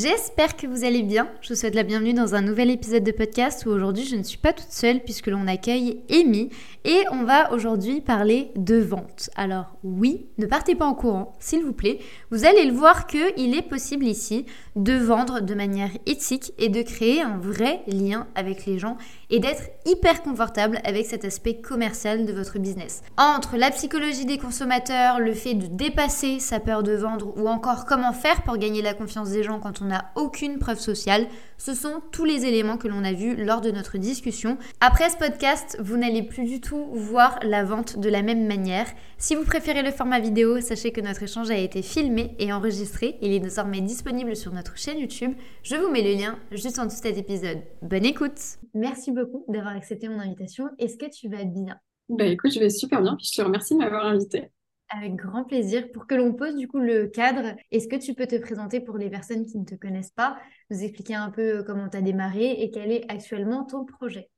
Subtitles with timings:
[0.00, 1.26] J'espère que vous allez bien.
[1.40, 4.22] Je vous souhaite la bienvenue dans un nouvel épisode de podcast où aujourd'hui je ne
[4.22, 6.50] suis pas toute seule puisque l'on accueille Amy
[6.84, 9.28] et on va aujourd'hui parler de vente.
[9.34, 11.98] Alors oui, ne partez pas en courant, s'il vous plaît.
[12.30, 16.82] Vous allez le voir qu'il est possible ici de vendre de manière éthique et de
[16.82, 18.98] créer un vrai lien avec les gens
[19.30, 23.02] et d'être hyper confortable avec cet aspect commercial de votre business.
[23.16, 27.84] Entre la psychologie des consommateurs, le fait de dépasser sa peur de vendre ou encore
[27.84, 31.74] comment faire pour gagner la confiance des gens quand on n'a aucune preuve sociale, ce
[31.74, 34.58] sont tous les éléments que l'on a vus lors de notre discussion.
[34.80, 38.86] Après ce podcast, vous n'allez plus du tout voir la vente de la même manière.
[39.18, 43.18] Si vous préférez le format vidéo, sachez que notre échange a été filmé et enregistré.
[43.20, 45.32] Il est désormais disponible sur notre chaîne YouTube.
[45.64, 47.58] Je vous mets le lien juste en dessous de cet épisode.
[47.82, 48.38] Bonne écoute
[48.74, 50.68] Merci beaucoup d'avoir accepté mon invitation.
[50.78, 51.80] Est-ce que tu vas bien?
[52.08, 53.16] Bah écoute, je vais super bien.
[53.16, 54.50] Puis je te remercie de m'avoir invité.
[54.90, 55.90] Avec grand plaisir.
[55.92, 58.96] Pour que l'on pose du coup le cadre, est-ce que tu peux te présenter pour
[58.98, 60.38] les personnes qui ne te connaissent pas,
[60.70, 64.30] nous expliquer un peu comment tu as démarré et quel est actuellement ton projet?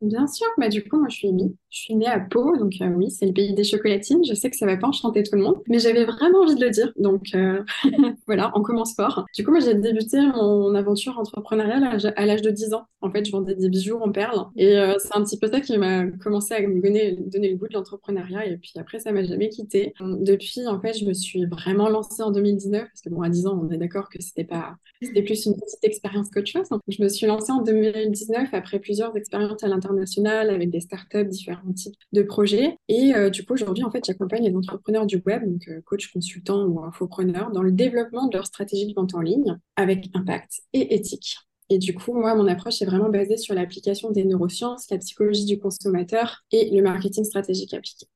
[0.00, 2.74] Bien sûr, bah du coup, moi je suis Amy, je suis née à Pau, donc
[2.80, 4.24] euh, oui, c'est le pays des chocolatines.
[4.24, 6.64] Je sais que ça va pas enchanter tout le monde, mais j'avais vraiment envie de
[6.64, 7.64] le dire, donc euh,
[8.28, 9.26] voilà, on commence fort.
[9.34, 12.84] Du coup, moi j'ai débuté mon aventure entrepreneuriale à l'âge de 10 ans.
[13.00, 15.60] En fait, je vendais des bijoux en perles, et euh, c'est un petit peu ça
[15.60, 17.16] qui m'a commencé à me donner,
[17.50, 19.94] le goût de l'entrepreneuriat, et puis après, ça m'a jamais quitté.
[20.00, 23.48] Depuis, en fait, je me suis vraiment lancée en 2019, parce que bon, à 10
[23.48, 26.68] ans, on est d'accord que c'était pas, c'était plus une petite expérience qu'autre chose.
[26.86, 31.96] Je me suis lancée en 2019 après plusieurs expériences à avec des startups, différents types
[32.12, 32.76] de projets.
[32.88, 36.12] Et euh, du coup, aujourd'hui, en fait, j'accompagne les entrepreneurs du web, donc euh, coach,
[36.12, 40.60] consultant ou infopreneur, dans le développement de leur stratégie de vente en ligne avec impact
[40.72, 41.36] et éthique.
[41.70, 45.44] Et du coup, moi, mon approche est vraiment basée sur l'application des neurosciences, la psychologie
[45.44, 48.06] du consommateur et le marketing stratégique appliqué.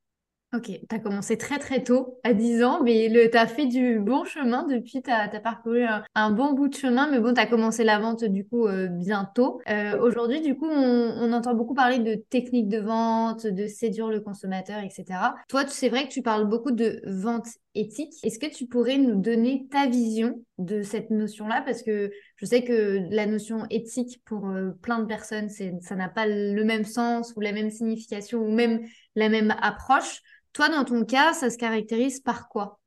[0.54, 3.98] Ok, tu as commencé très très tôt, à 10 ans, mais tu as fait du
[3.98, 7.46] bon chemin depuis, tu as, parcouru un, bon bout de chemin, mais bon, tu as
[7.46, 9.62] commencé la vente du coup euh, bientôt.
[9.70, 14.20] Euh, aujourd'hui, du coup, on, entend beaucoup parler de techniques de vente, de séduire le
[14.20, 15.04] consommateur, etc.
[15.48, 18.12] Toi, c'est vrai que tu parles beaucoup de vente éthique.
[18.22, 21.62] Est-ce que tu pourrais nous donner ta vision de cette notion-là?
[21.64, 26.10] Parce que je sais que la notion éthique, pour euh, plein de personnes, ça n'a
[26.10, 28.82] pas le même sens ou la même signification ou même
[29.14, 30.20] la même approche.
[30.54, 32.80] Toi, dans ton cas, ça se caractérise par quoi?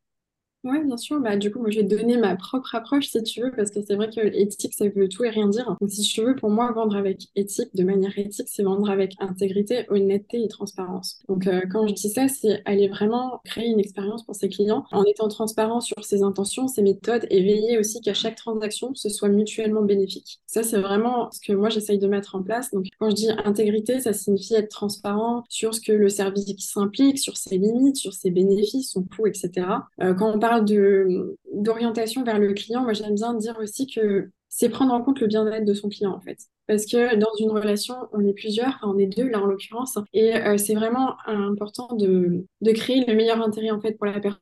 [0.66, 1.20] Oui, bien sûr.
[1.20, 3.82] Bah, du coup, moi, je vais donner ma propre approche si tu veux, parce que
[3.86, 5.76] c'est vrai que l'éthique, ça veut tout et rien dire.
[5.80, 9.14] Donc, si tu veux, pour moi, vendre avec éthique, de manière éthique, c'est vendre avec
[9.20, 11.20] intégrité, honnêteté et transparence.
[11.30, 14.86] Donc, euh, quand je dis ça, c'est aller vraiment créer une expérience pour ses clients
[14.92, 19.10] en étant transparent sur ses intentions, ses méthodes et veiller aussi qu'à chaque transaction, ce
[19.10, 20.40] soit mutuellement bénéfique.
[20.48, 22.72] Ça, c'est vraiment ce que moi, j'essaye de mettre en place.
[22.72, 27.20] Donc, quand je dis intégrité, ça signifie être transparent sur ce que le service s'implique,
[27.20, 29.52] sur ses limites, sur ses bénéfices, son coût, etc.
[30.02, 34.70] Euh, quand on parle d'orientation vers le client, moi j'aime bien dire aussi que c'est
[34.70, 36.38] prendre en compte le bien-être de son client en fait.
[36.68, 39.98] Parce que dans une relation, on est plusieurs, enfin on est deux là en l'occurrence,
[40.14, 44.20] et euh, c'est vraiment important de, de créer le meilleur intérêt en fait pour la
[44.20, 44.40] personne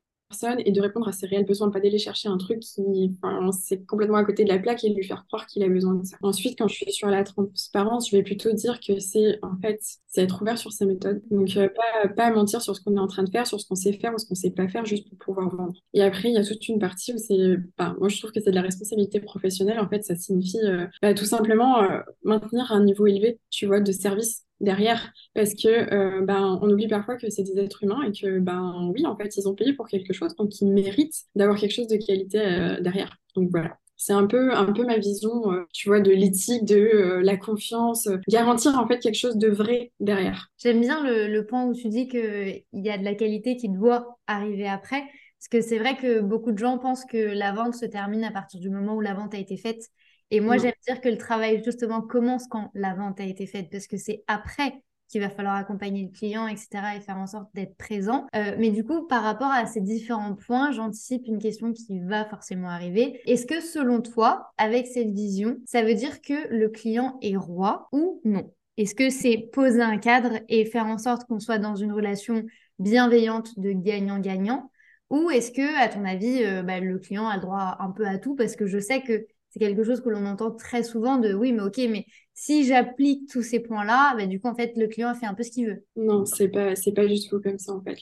[0.66, 3.86] et de répondre à ses réels besoins, pas d'aller chercher un truc qui, enfin, c'est
[3.86, 6.06] complètement à côté de la plaque et de lui faire croire qu'il a besoin de
[6.06, 6.18] ça.
[6.22, 9.80] Ensuite, quand je suis sur la transparence, je vais plutôt dire que c'est, en fait,
[10.08, 11.22] c'est être ouvert sur ses méthodes.
[11.32, 11.70] Donc, euh,
[12.16, 14.14] pas, mentir sur ce qu'on est en train de faire, sur ce qu'on sait faire
[14.14, 15.74] ou ce qu'on sait pas faire juste pour pouvoir vendre.
[15.94, 18.40] Et après, il y a toute une partie où c'est, bah, moi, je trouve que
[18.42, 19.80] c'est de la responsabilité professionnelle.
[19.80, 23.80] En fait, ça signifie euh, bah, tout simplement euh, maintenir un niveau élevé, tu vois,
[23.80, 25.14] de service derrière.
[25.34, 28.92] Parce que euh, ben, on oublie parfois que c'est des êtres humains et que ben
[28.94, 31.88] oui en fait ils ont payé pour quelque chose donc ils méritent d'avoir quelque chose
[31.88, 33.18] de qualité euh, derrière.
[33.36, 33.78] Donc voilà.
[33.96, 38.10] C'est un peu un peu ma vision euh, tu vois de l'éthique de la confiance
[38.28, 40.50] garantir en fait quelque chose de vrai derrière.
[40.58, 43.56] J'aime bien le, le, point où tu dis que il y a de la qualité
[43.56, 45.04] qui doit arriver après.
[45.40, 48.32] Parce que c'est vrai que beaucoup de gens pensent que la vente se termine à
[48.32, 49.90] partir du moment où la vente a été faite
[50.32, 53.68] et moi, j'aime dire que le travail, justement, commence quand la vente a été faite,
[53.72, 54.84] parce que c'est après
[55.14, 58.26] qu'il va falloir accompagner le client, etc., et faire en sorte d'être présent.
[58.36, 62.26] Euh, mais du coup, par rapport à ces différents points, j'anticipe une question qui va
[62.26, 63.22] forcément arriver.
[63.28, 67.88] Est-ce que selon toi, avec cette vision, ça veut dire que le client est roi
[67.92, 68.52] ou non?
[68.78, 72.44] Est-ce que c'est poser un cadre et faire en sorte qu'on soit dans une relation
[72.80, 74.72] bienveillante de gagnant-gagnant?
[75.12, 78.08] Ou est-ce que, à ton avis, euh, bah, le client a le droit un peu
[78.08, 78.36] à tout?
[78.36, 81.52] Parce que je sais que c'est quelque chose que l'on entend très souvent de oui,
[81.52, 85.14] mais ok, mais si j'applique tous ces points-là, bah, du coup, en fait, le client
[85.14, 85.86] fait un peu ce qu'il veut.
[85.96, 87.96] Non, c'est pas, c'est pas tout comme ça, en fait.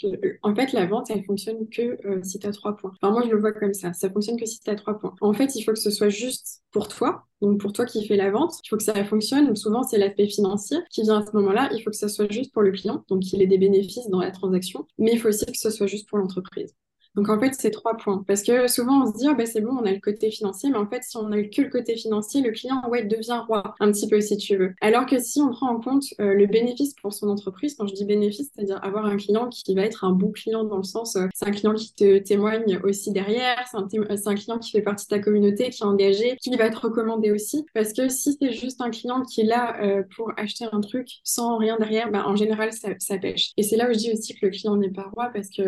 [0.43, 2.93] en fait, la vente, elle fonctionne que euh, si tu as trois points.
[3.01, 3.91] Enfin, moi, je le vois comme ça.
[3.91, 5.13] Ça fonctionne que si tu as trois points.
[5.19, 7.25] En fait, il faut que ce soit juste pour toi.
[7.41, 9.53] Donc, pour toi qui fais la vente, il faut que ça fonctionne.
[9.57, 11.69] Souvent, c'est l'aspect financier qui vient à ce moment-là.
[11.73, 14.21] Il faut que ça soit juste pour le client, donc qu'il ait des bénéfices dans
[14.21, 14.87] la transaction.
[14.97, 16.73] Mais il faut aussi que ce soit juste pour l'entreprise.
[17.15, 18.23] Donc en fait, c'est trois points.
[18.27, 20.69] Parce que souvent, on se dit, oh, bah, c'est bon, on a le côté financier,
[20.69, 23.41] mais en fait, si on a eu que le côté financier, le client, ouais, devient
[23.47, 24.73] roi, un petit peu si tu veux.
[24.79, 27.93] Alors que si on prend en compte euh, le bénéfice pour son entreprise, quand je
[27.93, 31.15] dis bénéfice, c'est-à-dire avoir un client qui va être un bon client dans le sens,
[31.17, 34.81] euh, c'est un client qui te témoigne aussi derrière, c'est un, un, client qui fait
[34.81, 37.65] partie de ta communauté, qui est engagé, qui va être recommandé aussi.
[37.73, 41.07] Parce que si c'est juste un client qui est là euh, pour acheter un truc
[41.23, 43.51] sans rien derrière, bah, en général, ça, ça pêche.
[43.57, 45.61] Et c'est là où je dis aussi que le client n'est pas roi parce que,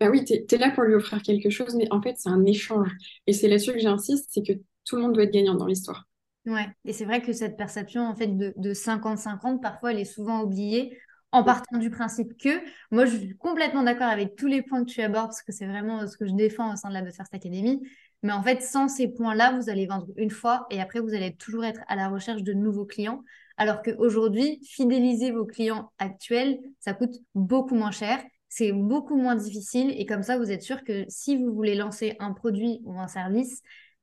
[0.00, 2.44] bah oui, tu es là pour lui offrir quelque chose, mais en fait, c'est un
[2.44, 2.90] échange.
[3.26, 4.52] Et c'est là-dessus que j'insiste, c'est que
[4.84, 6.08] tout le monde doit être gagnant dans l'histoire.
[6.46, 10.42] Ouais, et c'est vrai que cette perception en fait de 50-50, parfois, elle est souvent
[10.42, 10.96] oubliée
[11.32, 12.60] en partant du principe que,
[12.90, 15.66] moi, je suis complètement d'accord avec tous les points que tu abordes, parce que c'est
[15.66, 17.82] vraiment ce que je défends au sein de la First Academy.
[18.22, 21.34] Mais en fait, sans ces points-là, vous allez vendre une fois et après, vous allez
[21.36, 23.22] toujours être à la recherche de nouveaux clients.
[23.58, 28.22] Alors qu'aujourd'hui, fidéliser vos clients actuels, ça coûte beaucoup moins cher
[28.56, 32.16] c'est beaucoup moins difficile et comme ça, vous êtes sûr que si vous voulez lancer
[32.20, 33.60] un produit ou un service,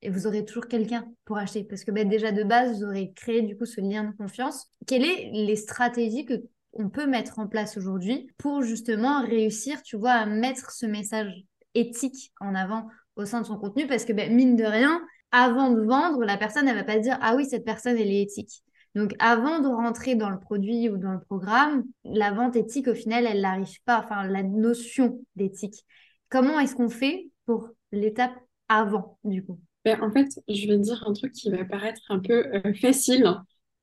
[0.08, 3.42] vous aurez toujours quelqu'un pour acheter parce que ben, déjà de base, vous aurez créé
[3.42, 4.68] du coup ce lien de confiance.
[4.86, 6.36] Quelles sont les stratégies que
[6.74, 11.34] on peut mettre en place aujourd'hui pour justement réussir, tu vois, à mettre ce message
[11.74, 13.88] éthique en avant au sein de son contenu?
[13.88, 15.02] Parce que ben, mine de rien,
[15.32, 18.22] avant de vendre, la personne, elle va pas dire ah oui, cette personne, elle est
[18.22, 18.64] éthique.
[18.96, 22.94] Donc, avant de rentrer dans le produit ou dans le programme, la vente éthique, au
[22.94, 25.84] final, elle n'arrive pas, enfin, la notion d'éthique.
[26.30, 28.34] Comment est-ce qu'on fait pour l'étape
[28.70, 29.60] avant, du coup?
[29.84, 33.36] Ben, En fait, je vais dire un truc qui va paraître un peu euh, facile.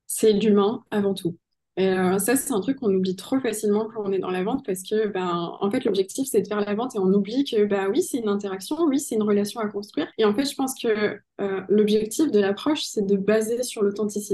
[0.07, 1.37] C'est l'humain avant tout.
[1.79, 4.65] Euh, ça, c'est un truc qu'on oublie trop facilement quand on est dans la vente
[4.67, 7.65] parce que, ben, en fait, l'objectif, c'est de faire la vente et on oublie que,
[7.65, 10.09] bah oui, c'est une interaction, oui, c'est une relation à construire.
[10.19, 10.89] Et en fait, je pense que
[11.41, 13.57] euh, l'objectif de l'approche, c'est de baser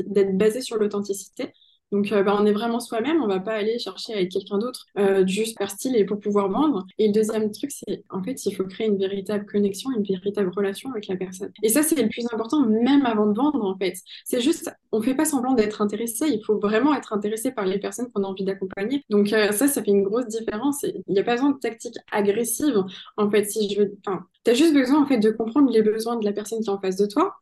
[0.07, 1.53] d'être basé sur l'authenticité
[1.93, 4.87] donc, euh, bah, on est vraiment soi-même, on va pas aller chercher avec quelqu'un d'autre
[4.99, 6.85] euh, juste par style et pour pouvoir vendre.
[6.99, 10.51] Et le deuxième truc, c'est en fait, il faut créer une véritable connexion, une véritable
[10.55, 11.53] relation avec la personne.
[11.63, 13.95] Et ça, c'est le plus important, même avant de vendre, en fait.
[14.25, 17.79] C'est juste, on fait pas semblant d'être intéressé, il faut vraiment être intéressé par les
[17.79, 19.05] personnes qu'on a envie d'accompagner.
[19.09, 20.83] Donc, euh, ça, ça fait une grosse différence.
[20.83, 22.83] Il n'y a pas besoin de tactique agressive,
[23.17, 23.97] en fait, si je veux.
[24.05, 26.67] Enfin, tu as juste besoin, en fait, de comprendre les besoins de la personne qui
[26.69, 27.35] est en face de toi,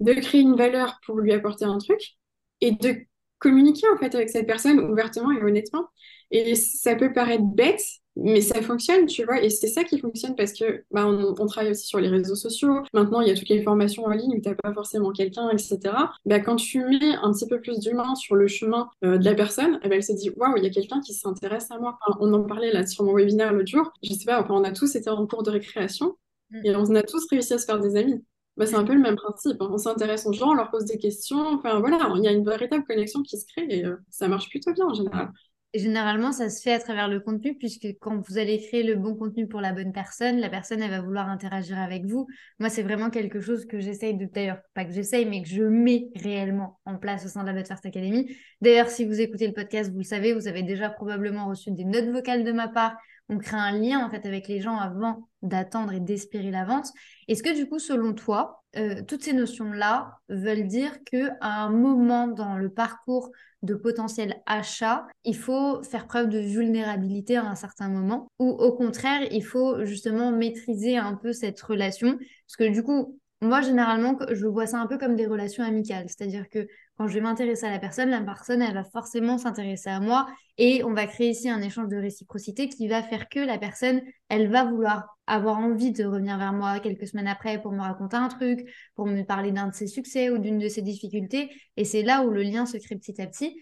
[0.00, 2.16] de créer une valeur pour lui apporter un truc
[2.62, 2.96] et de
[3.40, 5.88] communiquer en fait avec cette personne ouvertement et honnêtement.
[6.30, 7.82] Et ça peut paraître bête,
[8.14, 9.42] mais ça fonctionne, tu vois.
[9.42, 12.82] Et c'est ça qui fonctionne parce que bah, on, travaille aussi sur les réseaux sociaux.
[12.94, 15.50] Maintenant, il y a toutes les formations en ligne où tu n'as pas forcément quelqu'un,
[15.50, 15.78] etc.
[16.24, 19.34] Bah, quand tu mets un petit peu plus d'humain sur le chemin euh, de la
[19.34, 21.98] personne, eh ben, elle se dit waouh, il y a quelqu'un qui s'intéresse à moi.
[22.20, 23.90] on en parlait là sur mon webinaire l'autre jour.
[24.04, 26.16] Je sais pas, enfin, on a tous été en cours de récréation
[26.50, 26.66] mm.
[26.66, 28.22] et on a tous réussi à se faire des amis.
[28.56, 29.60] Bah, c'est un peu le même principe.
[29.60, 29.68] Hein.
[29.70, 31.54] On s'intéresse aux gens, on leur pose des questions.
[31.54, 34.48] Enfin voilà, il y a une véritable connexion qui se crée et euh, ça marche
[34.50, 35.30] plutôt bien en général.
[35.72, 39.14] Généralement, ça se fait à travers le contenu, puisque quand vous allez créer le bon
[39.14, 42.26] contenu pour la bonne personne, la personne, elle va vouloir interagir avec vous.
[42.58, 45.62] Moi, c'est vraiment quelque chose que j'essaye de, d'ailleurs, pas que j'essaye, mais que je
[45.62, 48.36] mets réellement en place au sein de la But First Academy.
[48.60, 51.84] D'ailleurs, si vous écoutez le podcast, vous le savez, vous avez déjà probablement reçu des
[51.84, 52.96] notes vocales de ma part
[53.30, 56.88] on crée un lien en fait avec les gens avant d'attendre et d'espérer la vente.
[57.28, 61.70] Est-ce que du coup, selon toi, euh, toutes ces notions-là veulent dire que à un
[61.70, 63.30] moment dans le parcours
[63.62, 68.72] de potentiel achat, il faut faire preuve de vulnérabilité à un certain moment, ou au
[68.72, 74.18] contraire, il faut justement maîtriser un peu cette relation, parce que du coup, moi, généralement,
[74.30, 76.04] je vois ça un peu comme des relations amicales.
[76.08, 76.68] C'est-à-dire que
[76.98, 80.26] quand je vais m'intéresser à la personne, la personne, elle va forcément s'intéresser à moi
[80.58, 84.02] et on va créer ici un échange de réciprocité qui va faire que la personne,
[84.28, 88.16] elle va vouloir avoir envie de revenir vers moi quelques semaines après pour me raconter
[88.16, 91.50] un truc, pour me parler d'un de ses succès ou d'une de ses difficultés.
[91.78, 93.58] Et c'est là où le lien se crée petit à petit.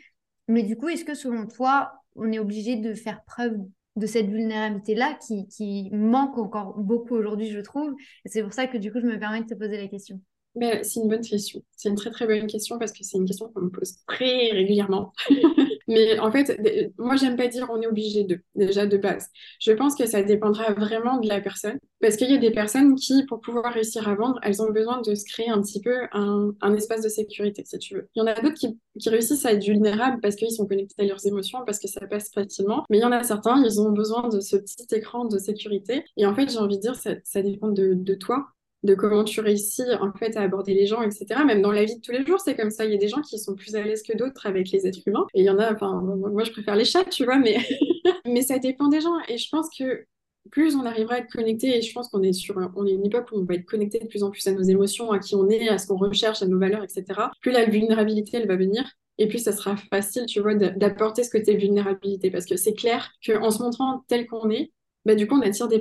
[0.49, 3.59] Mais du coup, est-ce que selon toi, on est obligé de faire preuve
[3.99, 7.95] de cette vulnérabilité-là qui, manque encore beaucoup aujourd'hui, je trouve.
[8.25, 10.21] Et c'est pour ça que du coup, je me permets de te poser la question.
[10.55, 11.63] Mais c'est une bonne question.
[11.77, 14.51] C'est une très très bonne question parce que c'est une question qu'on me pose très
[14.51, 15.13] régulièrement.
[15.89, 16.61] Mais en fait,
[16.99, 19.29] moi, j'aime pas dire on est obligé de, déjà de base.
[19.61, 21.79] Je pense que ça dépendra vraiment de la personne.
[22.01, 25.01] Parce qu'il y a des personnes qui, pour pouvoir réussir à vendre, elles ont besoin
[25.01, 28.09] de se créer un petit peu un, espace de sécurité, si tu veux.
[28.15, 31.07] Il y en a d'autres qui, réussissent à être vulnérables parce qu'ils sont connectés à
[31.07, 32.85] leurs émotions, parce que ça passe facilement.
[32.91, 36.05] Mais il y en a certains, ils ont besoin de ce petit écran de sécurité.
[36.17, 38.49] Et en fait, j'ai envie de dire, ça, ça dépend de, de toi
[38.85, 41.27] de comment tu réussis en fait à aborder les gens, etc.
[41.45, 42.85] Même dans la vie de tous les jours, c'est comme ça.
[42.85, 45.01] Il y a des gens qui sont plus à l'aise que d'autres avec les êtres
[45.07, 45.27] humains.
[45.35, 47.57] Et il y en a, enfin, moi je préfère les chats, tu vois, mais,
[48.27, 49.19] mais ça dépend des gens.
[49.29, 50.05] Et je pense que
[50.51, 53.05] plus on arrivera à être connecté, et je pense qu'on est sur on est une
[53.05, 55.35] époque où on va être connecté de plus en plus à nos émotions, à qui
[55.35, 57.05] on est, à ce qu'on recherche, à nos valeurs, etc.
[57.41, 58.85] Plus la vulnérabilité, elle va venir.
[59.19, 62.31] Et puis, ça sera facile, tu vois, d'apporter ce côté vulnérabilité.
[62.31, 64.73] Parce que c'est clair qu'en se montrant tel qu'on est,
[65.05, 65.81] bah, du coup, on attire des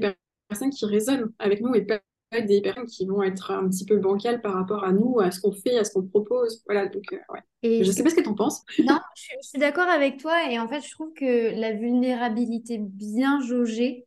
[0.50, 2.00] personnes qui résonnent avec nous et pas
[2.32, 5.40] des personnes qui vont être un petit peu bancales par rapport à nous, à ce
[5.40, 6.64] qu'on fait, à ce qu'on propose.
[6.66, 7.40] Voilà, donc, euh, ouais.
[7.64, 8.64] Et je sais pas ce que tu en penses.
[8.80, 10.52] Non, je, suis d'accord avec toi.
[10.52, 14.06] Et en fait, je trouve que la vulnérabilité bien jaugée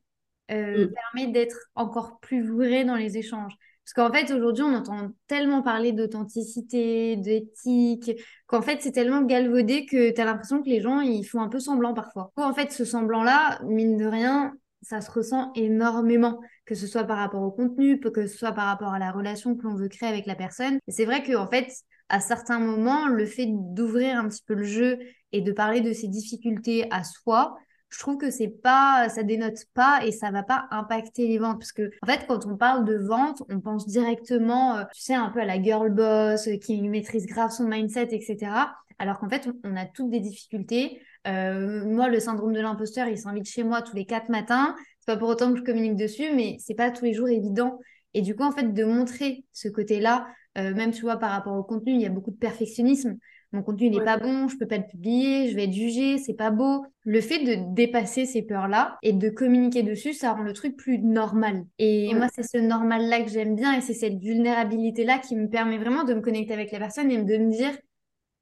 [0.50, 0.92] euh, mm.
[0.92, 3.54] permet d'être encore plus vrai dans les échanges.
[3.84, 8.12] Parce qu'en fait, aujourd'hui, on entend tellement parler d'authenticité, d'éthique,
[8.46, 11.48] qu'en fait, c'est tellement galvaudé que tu as l'impression que les gens, ils font un
[11.48, 12.30] peu semblant parfois.
[12.36, 17.18] En fait, ce semblant-là, mine de rien, ça se ressent énormément, que ce soit par
[17.18, 20.08] rapport au contenu, que ce soit par rapport à la relation que l'on veut créer
[20.08, 20.78] avec la personne.
[20.86, 21.66] Et c'est vrai qu'en fait,
[22.08, 25.00] à certains moments, le fait d'ouvrir un petit peu le jeu
[25.32, 27.56] et de parler de ses difficultés à soi,
[27.88, 31.58] je trouve que c'est pas, ça dénote pas et ça va pas impacter les ventes.
[31.58, 35.14] Parce que, en fait, quand on parle de vente, on pense directement, euh, tu sais,
[35.14, 38.52] un peu à la girl boss euh, qui maîtrise grave son mindset, etc.
[39.00, 41.02] Alors qu'en fait, on, a toutes des difficultés.
[41.26, 44.76] Euh, moi, le syndrome de l'imposteur, il s'invite chez moi tous les quatre matins.
[45.10, 47.78] Pas pour autant que je communique dessus, mais c'est pas tous les jours évident.
[48.14, 50.26] Et du coup, en fait, de montrer ce côté-là,
[50.56, 53.16] même tu vois, par rapport au contenu, il y a beaucoup de perfectionnisme
[53.52, 56.34] mon contenu n'est pas bon, je peux pas le publier, je vais être jugée, c'est
[56.34, 56.86] pas beau.
[57.04, 60.98] Le fait de dépasser ces peurs-là et de communiquer dessus, ça rend le truc plus
[60.98, 61.64] normal.
[61.78, 65.78] Et moi, c'est ce normal-là que j'aime bien et c'est cette vulnérabilité-là qui me permet
[65.78, 67.76] vraiment de me connecter avec la personne et de me dire,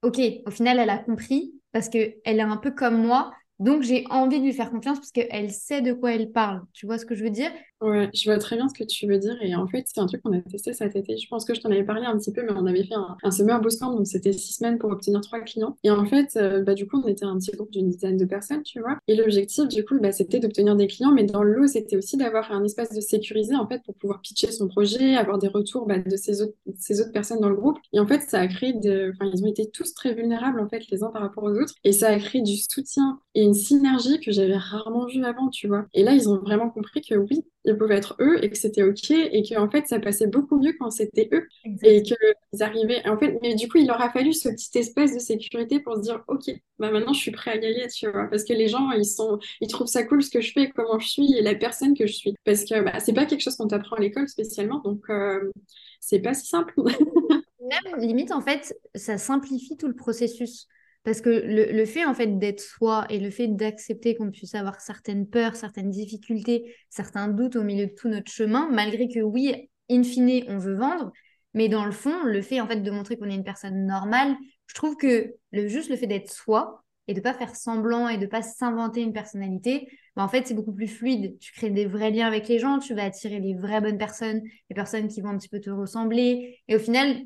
[0.02, 3.32] OK, au final, elle a compris parce qu'elle est un peu comme moi.
[3.58, 6.62] Donc, j'ai envie de lui faire confiance parce qu'elle sait de quoi elle parle.
[6.72, 7.50] Tu vois ce que je veux dire?
[7.80, 9.36] Ouais, je vois très bien ce que tu veux dire.
[9.40, 11.16] Et en fait, c'est un truc qu'on a testé cet été.
[11.16, 13.16] Je pense que je t'en avais parlé un petit peu, mais on avait fait un,
[13.22, 15.76] un summer bootcamp, donc c'était six semaines pour obtenir trois clients.
[15.84, 18.24] Et en fait, euh, bah, du coup, on était un petit groupe d'une dizaine de
[18.24, 18.98] personnes, tu vois.
[19.06, 22.50] Et l'objectif, du coup, bah, c'était d'obtenir des clients, mais dans l'eau, c'était aussi d'avoir
[22.50, 25.98] un espace de sécurisé, en fait, pour pouvoir pitcher son projet, avoir des retours bah,
[26.00, 27.78] de ces autres, ces autres personnes dans le groupe.
[27.92, 29.12] Et en fait, ça a créé de...
[29.14, 31.74] Enfin, ils ont été tous très vulnérables, en fait, les uns par rapport aux autres.
[31.84, 35.68] Et ça a créé du soutien et une synergie que j'avais rarement vue avant, tu
[35.68, 35.86] vois.
[35.94, 38.82] Et là, ils ont vraiment compris que oui, ils pouvaient être eux et que c'était
[38.82, 41.46] ok et que en fait ça passait beaucoup mieux quand c'était eux
[41.82, 42.16] et qu'ils
[42.62, 45.80] arrivaient en fait mais du coup il leur a fallu ce petit espace de sécurité
[45.80, 48.44] pour se dire ok bah maintenant je suis prêt à y aller tu vois parce
[48.44, 51.08] que les gens ils sont ils trouvent ça cool ce que je fais comment je
[51.08, 52.34] suis et la personne que je suis.
[52.44, 55.50] Parce que bah, c'est pas quelque chose qu'on t'apprend à l'école spécialement donc euh,
[56.00, 56.74] c'est pas si simple.
[57.60, 60.68] Même limite en fait ça simplifie tout le processus
[61.04, 64.80] parce que le, fait en fait d'être soi et le fait d'accepter qu'on puisse avoir
[64.80, 69.70] certaines peurs, certaines difficultés, certains doutes au milieu de tout notre chemin, malgré que oui,
[69.90, 71.12] in fine, on veut vendre,
[71.54, 74.36] mais dans le fond, le fait en fait de montrer qu'on est une personne normale,
[74.66, 78.18] je trouve que le juste le fait d'être soi et de pas faire semblant et
[78.18, 81.38] de pas s'inventer une personnalité, bah, en fait c'est beaucoup plus fluide.
[81.38, 84.42] Tu crées des vrais liens avec les gens, tu vas attirer les vraies bonnes personnes,
[84.68, 87.16] les personnes qui vont un petit peu te ressembler, et au final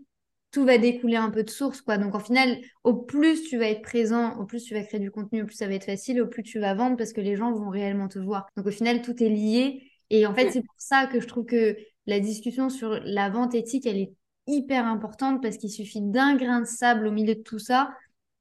[0.53, 1.99] tout va découler un peu de source, quoi.
[1.99, 5.11] Donc, en final, au plus tu vas être présent, au plus tu vas créer du
[5.11, 7.37] contenu, au plus ça va être facile, au plus tu vas vendre parce que les
[7.37, 8.47] gens vont réellement te voir.
[8.57, 9.91] Donc, au final, tout est lié.
[10.11, 13.55] Et en fait, c'est pour ça que je trouve que la discussion sur la vente
[13.55, 14.13] éthique, elle est
[14.47, 17.95] hyper importante parce qu'il suffit d'un grain de sable au milieu de tout ça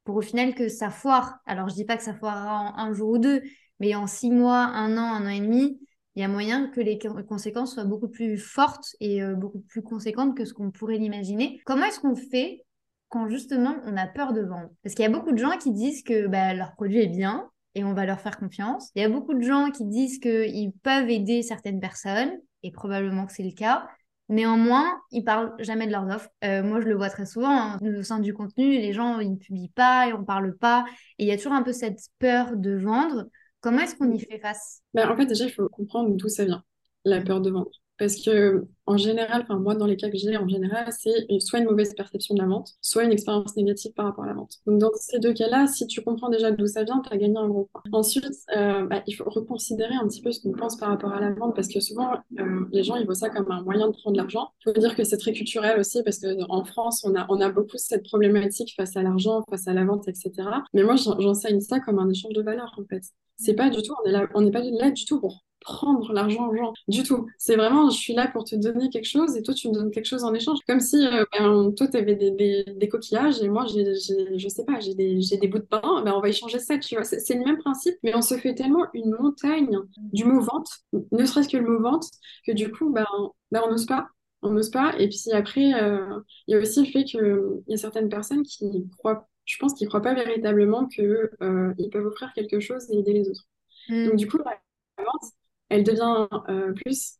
[0.03, 1.39] pour au final que ça foire.
[1.46, 3.41] Alors, je dis pas que ça foirera en un jour ou deux,
[3.80, 5.80] mais en six mois, un an, un an et demi,
[6.15, 9.82] il y a moyen que les conséquences soient beaucoup plus fortes et euh, beaucoup plus
[9.82, 11.62] conséquentes que ce qu'on pourrait l'imaginer.
[11.65, 12.63] Comment est-ce qu'on fait
[13.10, 14.70] quand justement on a peur de vendre?
[14.84, 17.50] Parce qu'il y a beaucoup de gens qui disent que bah, leur produit est bien
[17.75, 18.91] et on va leur faire confiance.
[18.96, 23.25] Il y a beaucoup de gens qui disent qu'ils peuvent aider certaines personnes et probablement
[23.25, 23.88] que c'est le cas.
[24.27, 26.30] Néanmoins, ils parlent jamais de leurs offres.
[26.44, 27.80] Euh, moi, je le vois très souvent hein.
[27.98, 28.72] au sein du contenu.
[28.72, 30.86] Les gens, ils ne publient pas et on parle pas.
[31.20, 33.25] Et il y a toujours un peu cette peur de vendre.
[33.62, 34.82] Comment est-ce qu'on y fait face?
[34.94, 36.63] Ben, En fait, déjà, il faut comprendre d'où ça vient,
[37.06, 37.72] la peur de vendre.
[38.01, 41.60] Parce que, en général, enfin, moi, dans les cas que j'ai, en général, c'est soit
[41.60, 44.55] une mauvaise perception de la vente, soit une expérience négative par rapport à la vente.
[44.65, 47.38] Donc, dans ces deux cas-là, si tu comprends déjà d'où ça vient, tu as gagné
[47.38, 47.84] un gros point.
[47.91, 48.25] Ensuite,
[48.58, 51.31] euh, bah, il faut reconsidérer un petit peu ce qu'on pense par rapport à la
[51.31, 54.15] vente, parce que souvent, euh, les gens, ils voient ça comme un moyen de prendre
[54.15, 54.50] de l'argent.
[54.65, 57.51] Il faut dire que c'est très culturel aussi, parce qu'en France, on a, on a
[57.51, 60.31] beaucoup cette problématique face à l'argent, face à la vente, etc.
[60.74, 63.03] Mais moi, j'enseigne ça comme un échange de valeur, en fait.
[63.38, 63.93] C'est pas du tout,
[64.34, 67.27] on n'est pas là du tout pour prendre l'argent aux gens du tout.
[67.38, 69.91] C'est vraiment, je suis là pour te donner quelque chose et toi, tu me donnes
[69.91, 70.60] quelque chose en échange.
[70.68, 74.65] Comme si euh, ben, toi, tu avais des, des, coquillages et moi, j'ai, je sais
[74.65, 77.03] pas, j'ai des, des bouts de pain, ben, on va échanger ça, tu vois.
[77.03, 80.70] C'est, le même principe, mais on se fait tellement une montagne du mot vente,
[81.12, 82.06] ne serait-ce que le mot vente,
[82.46, 83.06] que du coup, ben,
[83.51, 84.08] ben on n'ose pas.
[84.44, 84.96] On n'ose pas.
[84.98, 88.41] Et puis après, euh, il y a aussi le fait qu'il y a certaines personnes
[88.41, 92.98] qui croient, je pense qu'ils croient pas véritablement qu'ils euh, peuvent offrir quelque chose et
[92.98, 93.48] aider les autres.
[93.89, 94.08] Mm.
[94.08, 94.60] Donc du coup, la
[94.98, 95.32] vente,
[95.72, 97.18] elle devient euh, plus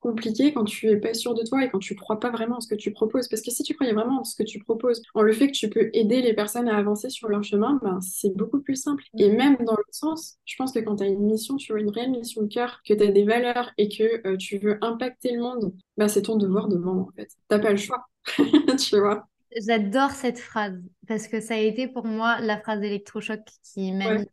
[0.00, 2.60] compliqué quand tu es pas sûr de toi et quand tu crois pas vraiment en
[2.60, 3.28] ce que tu proposes.
[3.28, 5.52] Parce que si tu croyais vraiment en ce que tu proposes, en le fait que
[5.52, 9.04] tu peux aider les personnes à avancer sur leur chemin, ben, c'est beaucoup plus simple.
[9.18, 11.80] Et même dans l'autre sens, je pense que quand tu as une mission, tu vois,
[11.80, 14.78] une réelle mission de cœur, que tu as des valeurs et que euh, tu veux
[14.80, 17.28] impacter le monde, ben, c'est ton devoir de vendre en fait.
[17.48, 18.06] T'as pas le choix,
[18.78, 19.26] tu vois.
[19.66, 24.14] J'adore cette phrase parce que ça a été pour moi la phrase d'électrochoc qui m'a
[24.14, 24.26] mis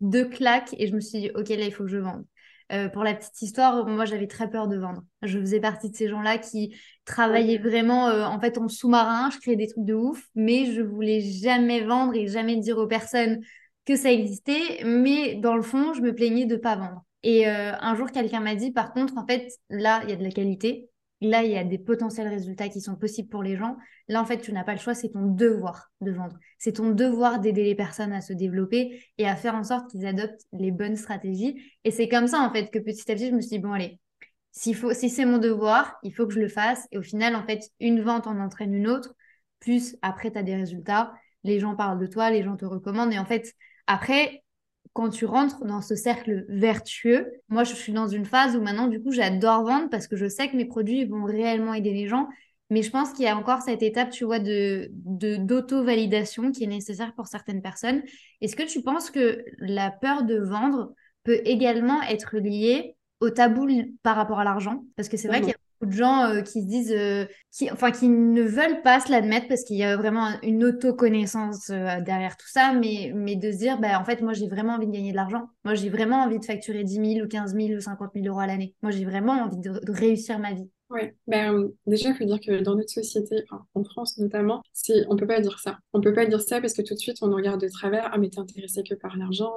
[0.00, 2.24] deux claques et je me suis dit, ok, là, il faut que je vende.
[2.72, 5.04] Euh, pour la petite histoire, moi j'avais très peur de vendre.
[5.22, 9.30] Je faisais partie de ces gens-là qui travaillaient vraiment euh, en fait en sous-marin.
[9.30, 12.88] Je créais des trucs de ouf, mais je voulais jamais vendre et jamais dire aux
[12.88, 13.40] personnes
[13.84, 14.82] que ça existait.
[14.84, 17.04] Mais dans le fond, je me plaignais de pas vendre.
[17.22, 20.16] Et euh, un jour, quelqu'un m'a dit, par contre, en fait, là, il y a
[20.16, 20.90] de la qualité.
[21.22, 23.76] Là, il y a des potentiels résultats qui sont possibles pour les gens.
[24.08, 26.38] Là, en fait, tu n'as pas le choix, c'est ton devoir de vendre.
[26.58, 30.06] C'est ton devoir d'aider les personnes à se développer et à faire en sorte qu'ils
[30.06, 31.58] adoptent les bonnes stratégies.
[31.84, 33.72] Et c'est comme ça, en fait, que petit à petit, je me suis dit, bon,
[33.72, 33.98] allez,
[34.74, 36.86] faut, si c'est mon devoir, il faut que je le fasse.
[36.92, 39.14] Et au final, en fait, une vente en entraîne une autre.
[39.60, 41.14] Plus après, tu as des résultats.
[41.44, 43.12] Les gens parlent de toi, les gens te recommandent.
[43.12, 43.54] Et en fait,
[43.86, 44.42] après,
[44.96, 48.86] quand tu rentres dans ce cercle vertueux, moi je suis dans une phase où maintenant
[48.86, 52.08] du coup j'adore vendre parce que je sais que mes produits vont réellement aider les
[52.08, 52.28] gens.
[52.70, 56.66] Mais je pense qu'il y a encore cette étape, tu vois, de d'auto-validation qui est
[56.66, 58.02] nécessaire pour certaines personnes.
[58.40, 63.68] Est-ce que tu penses que la peur de vendre peut également être liée au tabou
[64.02, 64.82] par rapport à l'argent?
[64.96, 67.26] Parce que c'est vrai qu'il y a beaucoup de gens euh, qui se disent, euh,
[67.52, 71.70] qui, enfin, qui ne veulent pas se l'admettre parce qu'il y a vraiment une autoconnaissance
[71.70, 74.74] euh, derrière tout ça, mais, mais de se dire, bah, en fait, moi, j'ai vraiment
[74.74, 75.48] envie de gagner de l'argent.
[75.64, 78.40] Moi, j'ai vraiment envie de facturer 10 000 ou 15 000 ou 50 000 euros
[78.40, 78.74] à l'année.
[78.82, 80.70] Moi, j'ai vraiment envie de, réussir ma vie.
[80.88, 84.62] Oui, ben, déjà, il faut dire que dans notre société, en France notamment,
[85.08, 85.78] on peut pas dire ça.
[85.92, 88.08] On peut pas dire ça parce que tout de suite, on regarde de travers.
[88.12, 89.52] Ah, mais t'es intéressé que par l'argent.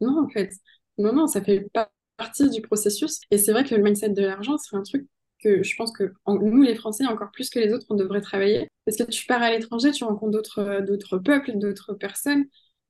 [0.00, 0.50] Non, en fait.
[0.96, 3.20] Non, non, ça fait pas partie du processus.
[3.30, 5.06] Et c'est vrai que le mindset de l'argent, c'est un truc
[5.42, 8.68] que je pense que nous, les Français, encore plus que les autres, on devrait travailler.
[8.84, 12.46] Parce que tu pars à l'étranger, tu rencontres d'autres, euh, d'autres peuples, d'autres personnes.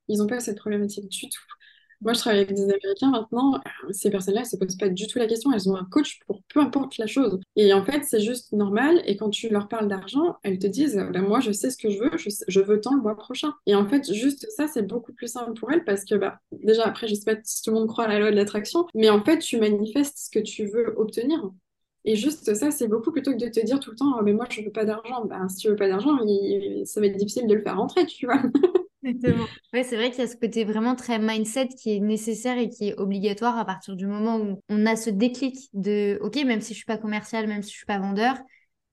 [0.09, 1.41] Ils n'ont pas cette problématique du tout.
[2.03, 3.55] Moi, je travaille avec des Américains maintenant.
[3.55, 5.53] Euh, ces personnes-là, elles ne se posent pas du tout la question.
[5.53, 7.39] Elles ont un coach pour peu importe la chose.
[7.55, 9.01] Et en fait, c'est juste normal.
[9.07, 11.91] Et quand tu leur parles d'argent, elles te disent ben, Moi, je sais ce que
[11.91, 12.11] je veux.
[12.49, 13.55] Je, veux tant le mois prochain.
[13.67, 16.87] Et en fait, juste ça, c'est beaucoup plus simple pour elles parce que, bah, déjà,
[16.87, 18.87] après, je ne sais pas si tout le monde croit à la loi de l'attraction.
[18.95, 21.53] Mais en fait, tu manifestes ce que tu veux obtenir.
[22.05, 24.33] Et juste ça, c'est beaucoup plutôt que de te dire tout le temps, oh, mais
[24.33, 25.25] moi, je veux pas d'argent.
[25.25, 26.19] Ben, si tu veux pas d'argent,
[26.85, 28.43] ça va être difficile de le faire rentrer, tu vois.
[29.05, 29.47] Exactement.
[29.73, 32.69] Ouais, c'est vrai qu'il y a ce côté vraiment très mindset qui est nécessaire et
[32.69, 36.61] qui est obligatoire à partir du moment où on a ce déclic de, OK, même
[36.61, 38.37] si je suis pas commercial, même si je suis pas vendeur,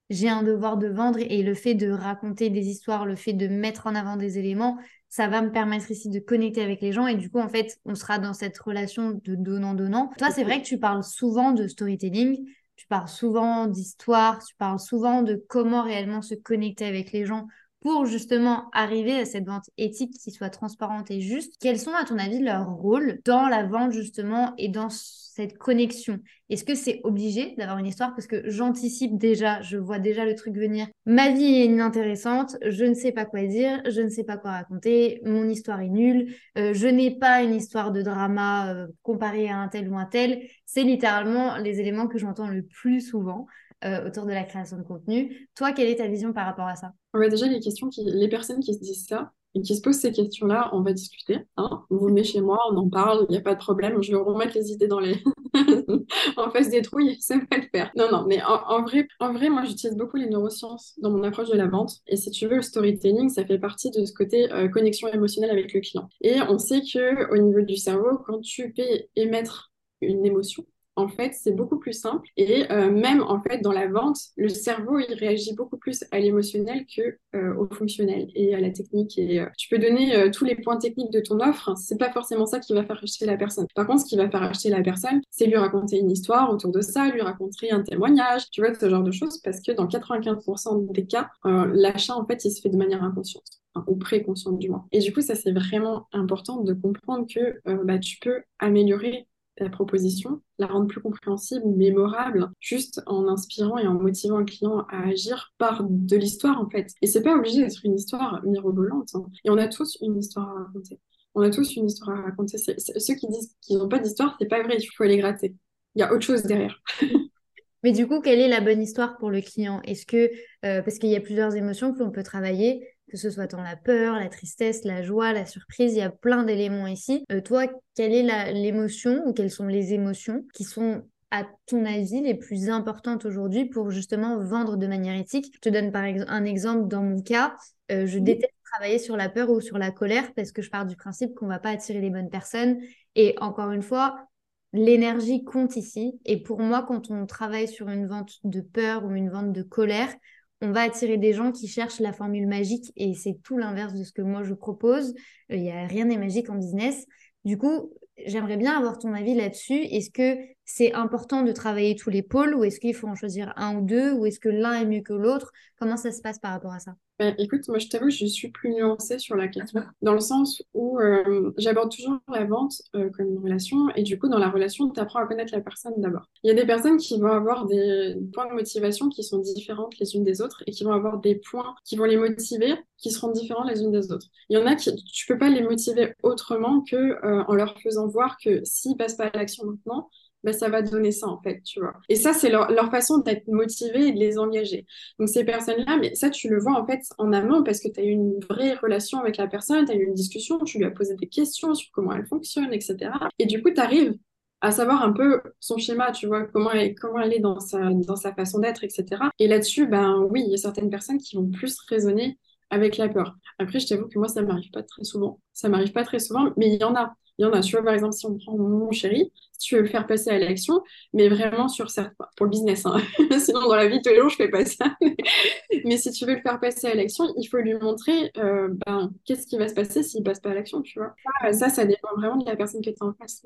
[0.10, 3.48] j'ai un devoir de vendre et le fait de raconter des histoires, le fait de
[3.48, 4.78] mettre en avant des éléments,
[5.10, 7.80] ça va me permettre ici de connecter avec les gens et du coup, en fait,
[7.86, 10.10] on sera dans cette relation de donnant-donnant.
[10.17, 12.45] Toi, c'est vrai que tu parles souvent de storytelling
[12.80, 17.46] tu parles souvent d'histoire, tu parles souvent de comment réellement se connecter avec les gens
[17.82, 21.56] pour justement arriver à cette vente éthique qui soit transparente et juste.
[21.60, 26.20] Quels sont, à ton avis, leurs rôles dans la vente justement et dans cette connexion?
[26.50, 28.13] Est-ce que c'est obligé d'avoir une histoire?
[28.15, 30.88] Parce que j'anticipe déjà, je vois déjà le truc venir.
[31.06, 34.52] Ma vie est inintéressante, je ne sais pas quoi dire, je ne sais pas quoi
[34.52, 39.50] raconter, mon histoire est nulle, euh, je n'ai pas une histoire de drama euh, comparée
[39.50, 40.42] à un tel ou un tel.
[40.65, 43.48] C'est littéralement les éléments que j'entends le plus souvent.
[43.86, 45.50] Euh, autour de la création de contenu.
[45.56, 46.92] Toi, quelle est ta vision par rapport à ça?
[47.13, 48.04] Déjà, les, questions qui...
[48.04, 51.39] les personnes qui se disent ça, et qui se posent ces questions-là, on va discuter.
[51.56, 54.02] Hein vous venez chez moi, on en parle, il n'y a pas de problème.
[54.02, 55.24] Je vais remettre les idées dans les...
[56.38, 57.89] en face des trouilles, ça va le faire.
[57.96, 61.50] Non, non, mais en, vrai, en vrai, moi, j'utilise beaucoup les neurosciences dans mon approche
[61.50, 61.94] de la vente.
[62.08, 65.52] Et si tu veux, le storytelling, ça fait partie de ce côté euh, connexion émotionnelle
[65.52, 66.10] avec le client.
[66.22, 68.84] Et on sait que au niveau du cerveau, quand tu peux
[69.15, 70.65] émettre une émotion,
[71.00, 72.28] en fait, c'est beaucoup plus simple.
[72.36, 76.20] Et euh, même, en fait, dans la vente, le cerveau, il réagit beaucoup plus à
[76.20, 79.18] l'émotionnel que euh, au fonctionnel et à la technique.
[79.18, 81.74] Et euh, tu peux donner tous les points techniques de ton offre.
[81.78, 83.66] C'est pas forcément ça qui va faire acheter la personne.
[83.76, 86.72] Par contre, ce qui va faire acheter la personne, c'est lui raconter une histoire autour
[86.72, 89.40] de ça, lui raconter un témoignage, tu vois, ce genre de choses.
[89.42, 93.46] Parce que dans 95% des cas, l'achat, en fait, il se fait de manière inconsciente
[93.88, 94.86] ou préconsciente du moins.
[94.92, 99.29] Et du coup, ça c'est vraiment important de comprendre que bah, tu peux améliorer
[99.60, 104.86] ta proposition, la rendre plus compréhensible, mémorable, juste en inspirant et en motivant le client
[104.89, 106.88] à agir par de l'histoire en fait.
[107.02, 109.10] Et c'est pas obligé d'être une histoire mirobolante.
[109.15, 109.26] Hein.
[109.43, 111.00] Et on a tous une histoire à raconter.
[111.36, 112.58] On a tous une histoire à raconter.
[112.58, 115.56] ceux qui disent qu'ils n'ont pas d'histoire, c'est pas vrai, il faut aller gratter.
[115.95, 116.82] Il y a autre chose derrière.
[117.84, 119.82] Mais du coup, quelle est la bonne histoire pour le client?
[119.84, 120.32] Est-ce que,
[120.65, 123.62] euh, parce qu'il y a plusieurs émotions que l'on peut travailler, que ce soit dans
[123.62, 127.26] la peur, la tristesse, la joie, la surprise, il y a plein d'éléments ici.
[127.32, 132.22] Euh, toi, quelle est l'émotion ou quelles sont les émotions qui sont à ton avis
[132.22, 135.52] les plus importantes aujourd'hui pour justement vendre de manière éthique?
[135.54, 137.56] Je te donne par exemple un exemple dans mon cas.
[137.91, 140.86] Euh, je déteste travailler sur la peur ou sur la colère parce que je pars
[140.86, 142.80] du principe qu'on va pas attirer les bonnes personnes.
[143.15, 144.28] Et encore une fois,
[144.74, 146.19] l'énergie compte ici.
[146.26, 149.63] Et pour moi, quand on travaille sur une vente de peur ou une vente de
[149.63, 150.13] colère,
[150.62, 154.04] on va attirer des gens qui cherchent la formule magique et c'est tout l'inverse de
[154.04, 155.13] ce que moi je propose.
[155.52, 157.06] Euh, il n'y a rien n'est magique en business.
[157.45, 157.93] Du coup,
[158.26, 159.80] j'aimerais bien avoir ton avis là-dessus.
[159.80, 163.54] Est-ce que c'est important de travailler tous les pôles ou est-ce qu'il faut en choisir
[163.56, 165.52] un ou deux ou est-ce que l'un est mieux que l'autre?
[165.78, 166.95] Comment ça se passe par rapport à ça?
[167.19, 170.63] Ben, Écoute, moi je t'avoue, je suis plus nuancée sur la question dans le sens
[170.73, 174.49] où euh, j'aborde toujours la vente euh, comme une relation et du coup dans la
[174.49, 176.25] relation, tu apprends à connaître la personne d'abord.
[176.43, 179.99] Il y a des personnes qui vont avoir des points de motivation qui sont différentes
[179.99, 183.12] les unes des autres et qui vont avoir des points qui vont les motiver qui
[183.12, 184.27] seront différents les unes des autres.
[184.49, 187.79] Il y en a qui tu peux pas les motiver autrement que euh, en leur
[187.79, 190.10] faisant voir que s'ils passent pas à l'action maintenant,
[190.43, 191.93] ben, ça va donner ça en fait, tu vois.
[192.08, 194.86] Et ça, c'est leur, façon d'être motivé et de les engager.
[195.19, 197.99] Donc ces personnes-là, mais ça, tu le vois en fait en amont parce que tu
[197.99, 200.86] as eu une vraie relation avec la personne, tu as eu une discussion, tu lui
[200.86, 203.12] as posé des questions sur comment elle fonctionne, etc.
[203.38, 204.15] Et du coup, tu arrives
[204.62, 207.91] à savoir un peu son schéma, tu vois, comment elle, comment elle est dans sa,
[207.91, 209.06] dans sa façon d'être, etc.
[209.39, 212.38] Et là-dessus, ben oui, il y a certaines personnes qui vont plus raisonner
[212.69, 213.36] avec la peur.
[213.58, 215.39] Après, je t'avoue que moi, ça m'arrive pas très souvent.
[215.54, 217.15] Ça m'arrive pas très souvent, mais il y en a.
[217.39, 217.62] Il y en a.
[217.62, 220.30] Tu vois, par exemple, si on prend mon chéri, si tu veux le faire passer
[220.30, 223.02] à l'action, mais vraiment sur certains, pour le business, hein.
[223.39, 224.97] sinon dans la vie de tous les jours, je fais pas ça.
[225.86, 229.12] mais si tu veux le faire passer à l'action, il faut lui montrer euh, ben,
[229.23, 231.15] qu'est-ce qui va se passer s'il passe pas à l'action, tu vois.
[231.54, 233.45] Ça, ça dépend vraiment de la personne qui est en face.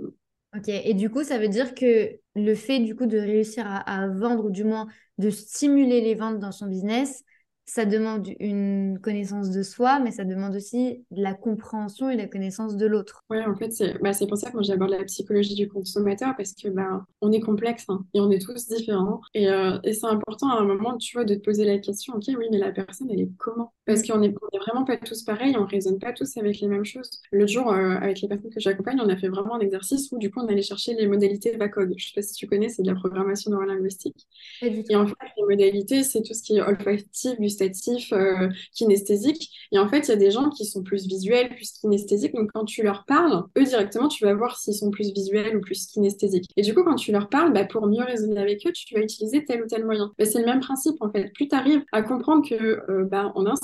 [0.55, 3.77] Ok, et du coup, ça veut dire que le fait du coup de réussir à,
[3.77, 4.87] à vendre, ou du moins
[5.19, 7.23] de stimuler les ventes dans son business,
[7.65, 12.27] ça demande une connaissance de soi, mais ça demande aussi de la compréhension et la
[12.27, 13.23] connaissance de l'autre.
[13.29, 16.67] Oui, en fait, c'est bah, pour ça que j'aborde la psychologie du consommateur parce que
[16.69, 19.21] bah, on est complexe hein, et on est tous différents.
[19.33, 22.15] Et, euh, et c'est important à un moment, tu vois, de te poser la question,
[22.15, 23.73] ok, oui, mais la personne, elle est comment?
[23.85, 26.85] Parce qu'on n'est est vraiment pas tous pareils, on raisonne pas tous avec les mêmes
[26.85, 27.09] choses.
[27.31, 30.17] Le jour, euh, avec les personnes que j'accompagne, on a fait vraiment un exercice où
[30.17, 31.93] du coup, on allait chercher les modalités VACOG.
[31.97, 34.27] Je sais pas si tu connais, c'est de la programmation neurolinguistique.
[34.61, 39.49] Et en fait, les modalités, c'est tout ce qui est olfactif, gustatif, euh, kinesthésique.
[39.71, 42.33] Et en fait, il y a des gens qui sont plus visuels, plus kinesthésiques.
[42.33, 45.61] Donc, quand tu leur parles, eux directement, tu vas voir s'ils sont plus visuels ou
[45.61, 46.49] plus kinesthésiques.
[46.55, 49.01] Et du coup, quand tu leur parles, bah, pour mieux raisonner avec eux, tu vas
[49.01, 50.13] utiliser tel ou tel moyen.
[50.17, 51.31] Bah, c'est le même principe, en fait.
[51.33, 52.55] Plus tu arrives à comprendre que
[52.89, 53.55] euh, bah, on a un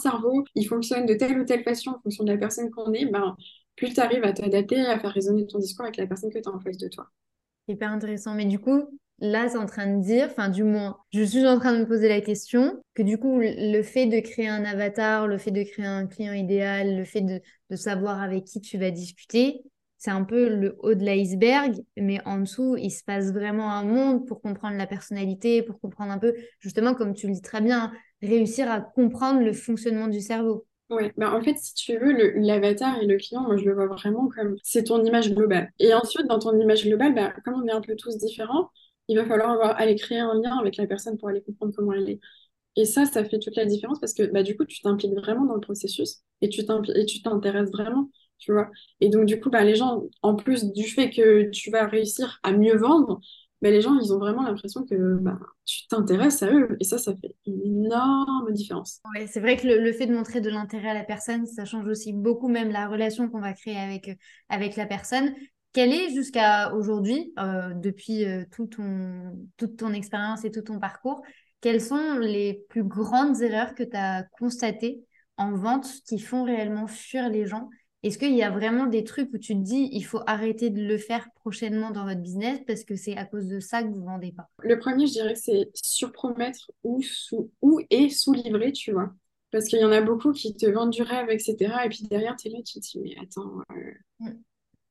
[0.56, 3.36] il fonctionne de telle ou telle façon en fonction de la personne qu'on est, bah,
[3.76, 6.50] plus tu arrives à t'adapter, à faire résonner ton discours avec la personne que tu
[6.50, 7.08] as en face de toi.
[7.68, 8.34] Hyper intéressant.
[8.36, 11.60] Mais du coup, là, c'est en train de dire, enfin du moins, je suis en
[11.60, 15.28] train de me poser la question, que du coup, le fait de créer un avatar,
[15.28, 17.42] le fait de créer un client idéal, le fait de,
[17.76, 19.62] savoir avec qui tu vas discuter,
[19.98, 23.84] c'est un peu le haut de l'iceberg, mais en dessous, il se passe vraiment un
[23.84, 27.62] monde pour comprendre la personnalité, pour comprendre un peu, justement, comme tu le dis très
[27.62, 27.92] bien,
[28.22, 30.66] réussir à comprendre le fonctionnement du cerveau.
[30.90, 33.86] Ouais, bah en fait, si tu veux, l'avatar et le client, moi je le vois
[33.86, 35.72] vraiment comme c'est ton image globale.
[35.78, 38.72] Et ensuite, dans ton image globale, bah, comme on est un peu tous différents,
[39.08, 41.94] il va falloir avoir, aller créer un lien avec la personne pour aller comprendre comment
[41.94, 42.20] elle est.
[42.76, 45.46] Et ça, ça fait toute la différence parce que bah, du coup, tu t'impliques vraiment
[45.46, 48.70] dans le processus et tu t'intéresses vraiment, tu vois.
[49.02, 52.40] Et donc, du coup, bah, les gens, en plus du fait que tu vas réussir
[52.44, 53.20] à mieux vendre,
[53.62, 56.78] bah, les gens, ils ont vraiment l'impression que bah, tu t'intéresses à eux.
[56.80, 59.02] Et ça, ça fait une énorme différence.
[59.14, 61.88] Ouais, c'est vrai que le, fait de montrer de l'intérêt à la personne, ça change
[61.88, 64.18] aussi beaucoup même la relation qu'on va créer avec,
[64.48, 65.34] avec la personne.
[65.74, 71.22] Quelle est jusqu'à aujourd'hui, euh, depuis euh, ton, toute ton expérience et tout ton parcours,
[71.62, 75.04] quelles sont les plus grandes erreurs que tu as constatées
[75.38, 77.70] en vente qui font réellement fuir les gens
[78.02, 80.82] Est-ce qu'il y a vraiment des trucs où tu te dis il faut arrêter de
[80.82, 84.00] le faire prochainement dans votre business parce que c'est à cause de ça que vous
[84.00, 84.48] ne vendez pas?
[84.62, 89.12] Le premier, je dirais que c'est surpromettre ou, sous, ou et sous-livrer, tu vois.
[89.52, 91.56] Parce qu'il y en a beaucoup qui te vendent du rêve, etc.
[91.86, 94.34] Et puis derrière, tu es là, tu te dis, mais attends, euh, mm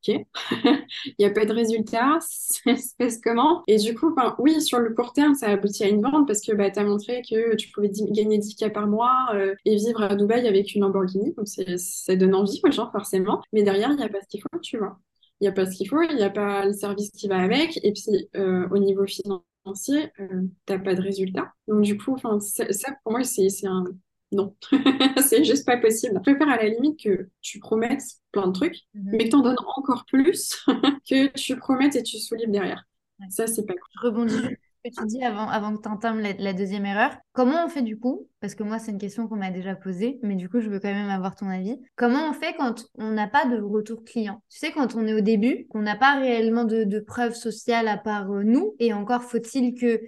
[0.07, 3.63] il n'y a pas de résultat, ça se passe comment?
[3.67, 6.53] Et du coup, oui, sur le court terme, ça aboutit à une vente parce que
[6.53, 10.15] bah, tu as montré que tu pouvais gagner 10K par mois euh, et vivre à
[10.15, 11.35] Dubaï avec une Lamborghini.
[11.35, 13.43] Donc, ça donne envie aux gens, forcément.
[13.53, 14.99] Mais derrière, il n'y a pas ce qu'il faut, tu vois.
[15.41, 17.39] Il n'y a pas ce qu'il faut, il n'y a pas le service qui va
[17.39, 17.79] avec.
[17.85, 21.53] Et puis, euh, au niveau financier, euh, tu n'as pas de résultat.
[21.69, 22.65] Donc, du coup, ça,
[23.03, 23.85] pour moi, c'est un
[24.33, 24.55] non,
[25.27, 26.15] c'est juste pas possible.
[26.17, 29.11] Je préfère à la limite que tu promettes plein de trucs, mhm.
[29.13, 30.65] mais que t'en donnes encore plus
[31.09, 32.85] que tu promettes et tu soulèves derrière.
[33.31, 34.41] Ça, c'est pas Je rebondis
[34.85, 37.17] que tu dis avant, avant que tu entames la, deuxième erreur.
[37.33, 38.29] Comment on fait du coup?
[38.41, 40.79] Parce que moi, c'est une question qu'on m'a déjà posée, mais du coup, je veux
[40.79, 41.81] quand même avoir ton avis.
[41.97, 44.43] Comment on fait quand on n'a pas de retour client?
[44.49, 47.89] Tu sais, quand on est au début, qu'on n'a pas réellement de, de preuves sociales
[47.89, 50.01] à part euh, nous, et encore faut-il que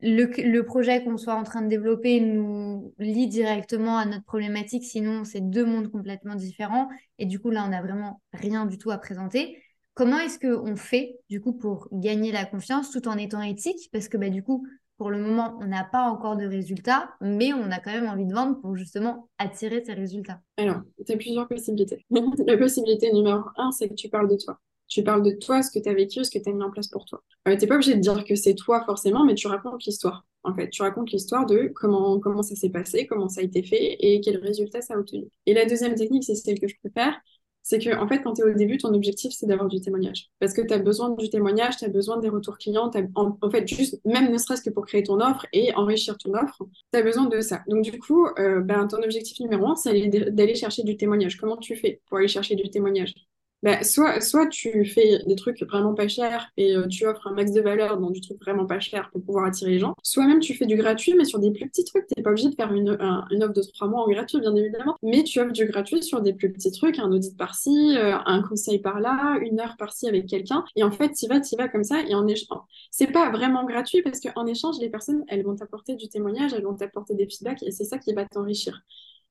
[0.00, 5.24] le, projet qu'on soit en train de développer nous lie directement à notre problématique, sinon
[5.24, 6.88] c'est deux mondes complètement différents.
[7.18, 9.62] Et du coup, là, on n'a vraiment rien du tout à présenter.
[9.94, 13.88] Comment est-ce qu'on fait, du coup, pour gagner la confiance tout en étant éthique?
[13.92, 14.64] Parce que, bah, du coup,
[14.96, 18.26] pour le moment, on n'a pas encore de résultats, mais on a quand même envie
[18.26, 20.40] de vendre pour justement attirer ces résultats.
[20.56, 22.04] Alors, tu as plusieurs possibilités.
[22.10, 24.60] la possibilité numéro un, c'est que tu parles de toi.
[24.88, 26.70] Tu parles de toi, ce que tu as vécu, ce que tu as mis en
[26.70, 27.22] place pour toi.
[27.46, 30.24] Euh, tu n'es pas obligé de dire que c'est toi forcément, mais tu racontes l'histoire.
[30.44, 33.96] En fait, tu racontes l'histoire de comment, ça s'est passé, comment ça a été fait
[34.00, 35.26] et quels résultats ça a obtenu.
[35.46, 37.20] Et la deuxième technique, c'est celle que je préfère,
[37.62, 40.30] c'est que en fait, quand tu es au début, ton objectif, c'est d'avoir du témoignage.
[40.38, 43.68] Parce que tu as besoin du témoignage, tu as besoin des retours clients, en, fait,
[43.68, 47.02] juste, même ne serait-ce que pour créer ton offre et enrichir ton offre, tu as
[47.02, 47.62] besoin de ça.
[47.68, 51.36] Donc, du coup, euh, ben, ton objectif numéro un, c'est d'aller chercher du témoignage.
[51.36, 53.12] Comment tu fais pour aller chercher du témoignage?
[53.62, 57.32] Bah, soit, soit tu fais des trucs vraiment pas chers et euh, tu offres un
[57.34, 60.26] max de valeur dans du truc vraiment pas cher pour pouvoir attirer les gens, soit
[60.26, 62.06] même tu fais du gratuit mais sur des plus petits trucs.
[62.06, 62.96] T'es pas obligé de faire une,
[63.30, 66.20] une offre de trois mois en gratuit, bien évidemment, mais tu offres du gratuit sur
[66.22, 70.26] des plus petits trucs, un audit par-ci, euh, un conseil par-là, une heure par-ci avec
[70.26, 70.64] quelqu'un.
[70.76, 72.60] Et en fait, tu vas, tu vas comme ça et en échange.
[72.90, 76.64] C'est pas vraiment gratuit parce qu'en échange, les personnes, elles vont t'apporter du témoignage, elles
[76.64, 78.80] vont t'apporter des feedbacks et c'est ça qui va t'enrichir.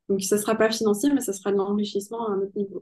[0.10, 2.82] Donc, ça sera pas financier, mais ça sera de l'enrichissement à un autre niveau.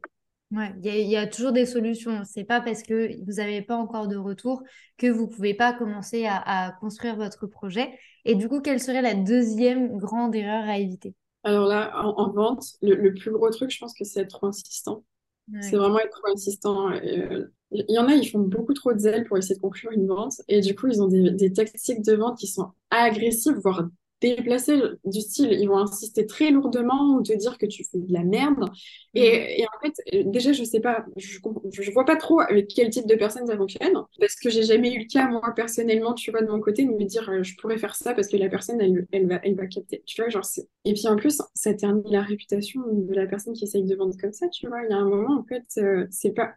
[0.56, 2.22] Ouais, il y, a toujours des solutions.
[2.24, 4.64] C'est pas parce que vous n'avez pas encore de retour
[4.98, 8.00] que vous pouvez pas commencer à, construire votre projet.
[8.24, 11.14] Et du coup, quelle serait la deuxième grande erreur à éviter?
[11.44, 15.04] Alors là, en, vente, le, plus gros truc, je pense que c'est être trop insistant.
[15.60, 16.90] C'est vraiment être trop insistant.
[16.92, 19.92] Euh, il y en a, ils font beaucoup trop de zèle pour essayer de conclure
[19.92, 20.42] une vente.
[20.48, 23.90] Et du coup, ils ont des, des tactiques de vente qui sont agressives, voire
[24.34, 28.14] déplacés du style, ils vont insister très lourdement ou te dire que tu fais de
[28.14, 28.70] la merde.
[29.14, 29.66] Et, mm.
[29.66, 31.40] en fait, déjà, je sais pas, je,
[31.72, 34.94] je vois pas trop avec quel type de personne ça fonctionne, parce que j'ai jamais
[34.94, 37.56] eu le cas, moi, personnellement, tu vois, de mon côté, de me dire, euh, je
[37.58, 40.04] pourrais faire ça parce que la personne, elle, elle, va, elle va capter.
[40.06, 40.46] Tu vois, genre,
[40.86, 44.16] Et puis en plus, ça ternit la réputation de la personne qui essaye de vendre
[44.20, 44.84] comme ça, tu vois.
[44.84, 46.54] Il y a un moment, en fait, euh, c'est pas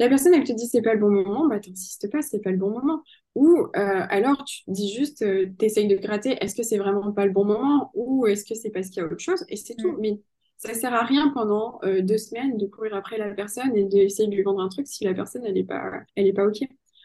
[0.00, 2.50] la personne, elle te dit c'est pas le bon moment, bah t'insistes pas, c'est pas
[2.50, 3.02] le bon moment.
[3.34, 7.12] Ou euh, alors tu dis juste, euh, tu essayes de gratter, est-ce que c'est vraiment
[7.12, 7.90] pas le bon moment?
[7.94, 9.44] Ou est-ce que c'est parce qu'il y a autre chose?
[9.48, 9.92] Et c'est tout.
[9.92, 9.98] Mm.
[10.00, 10.20] Mais
[10.56, 14.28] ça sert à rien pendant euh, deux semaines de courir après la personne et d'essayer
[14.28, 16.58] de lui vendre un truc si la personne elle est pas, elle est pas ok.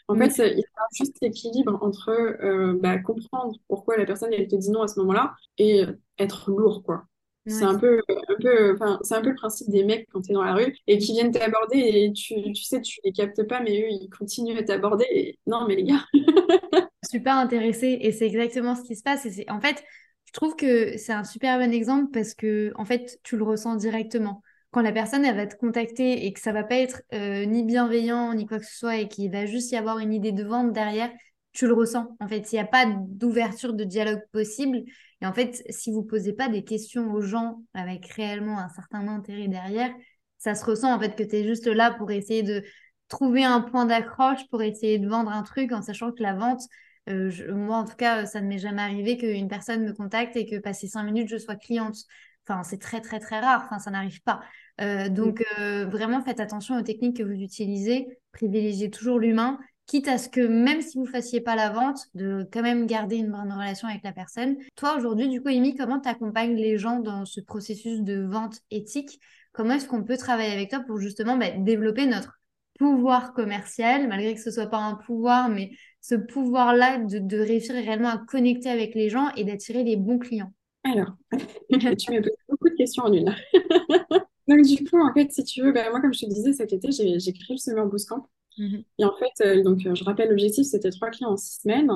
[0.09, 4.55] En fait, il y a juste l'équilibre entre bah, comprendre pourquoi la personne elle te
[4.57, 5.86] dit non à ce moment-là et
[6.19, 7.05] être lourd quoi.
[7.45, 10.32] C'est un peu, un peu, enfin, c'est un peu le principe des mecs quand tu
[10.32, 13.43] es dans la rue et qui viennent t'aborder et tu, tu sais, tu les captes
[13.43, 15.38] pas, mais eux, ils continuent à t'aborder.
[15.45, 16.06] Non, mais les gars.
[17.10, 19.25] super intéressée et c'est exactement ce qui se passe.
[19.25, 19.84] Et c'est, en fait,
[20.25, 23.75] je trouve que c'est un super bon exemple parce que, en fait, tu le ressens
[23.75, 24.41] directement.
[24.71, 27.63] Quand la personne, elle va te contacter et que ça va pas être euh, ni
[27.63, 30.43] bienveillant ni quoi que ce soit et qu'il va juste y avoir une idée de
[30.43, 31.12] vente derrière,
[31.53, 32.15] tu le ressens.
[32.19, 34.83] En fait, s'il n'y a pas d'ouverture de dialogue possible,
[35.21, 39.07] et en fait, si vous posez pas des questions aux gens avec réellement un certain
[39.07, 39.93] intérêt derrière,
[40.37, 42.63] ça se ressent en fait que tu es juste là pour essayer de
[43.07, 46.61] trouver un point d'accroche, pour essayer de vendre un truc en sachant que la vente,
[47.09, 50.45] euh, moi en tout cas, ça ne m'est jamais arrivé qu'une personne me contacte et
[50.45, 51.97] que passé cinq minutes, je sois cliente.
[52.45, 54.41] Enfin, c'est très très très rare, enfin, ça n'arrive pas.
[54.81, 60.07] Euh, donc, euh, vraiment, faites attention aux techniques que vous utilisez, privilégiez toujours l'humain quitte
[60.07, 63.31] à ce que même si vous fassiez pas la vente, de quand même garder une
[63.31, 64.57] bonne relation avec la personne.
[64.75, 68.61] Toi, aujourd'hui, du coup, Amy, comment tu accompagnes les gens dans ce processus de vente
[68.71, 69.19] éthique?
[69.51, 72.39] Comment est-ce qu'on peut travailler avec toi pour justement bah, développer notre
[72.79, 78.09] pouvoir commercial, malgré que ce soit pas un pouvoir, mais ce pouvoir-là de, réussir réellement
[78.09, 80.53] à connecter avec les gens et d'attirer les bons clients?
[80.83, 83.33] Alors, tu me poses beaucoup de questions en une.
[84.47, 86.73] Donc, du coup, en fait, si tu veux, bah, moi, comme je te disais, cet
[86.73, 88.27] été, j'ai créé le Summer Bootcamp.
[88.57, 88.83] Mhm.
[88.99, 91.91] Et en fait, euh, donc, euh, je rappelle, l'objectif, c'était trois clients en six semaines.